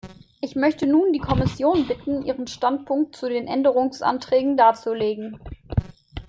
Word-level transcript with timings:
Ich 0.41 0.55
möchte 0.55 0.87
nun 0.87 1.13
die 1.13 1.19
Kommission 1.19 1.85
bitten, 1.85 2.23
ihren 2.25 2.47
Standpunkt 2.47 3.15
zu 3.15 3.29
den 3.29 3.45
Änderungsanträgen 3.45 4.57
darzulegen. 4.57 5.39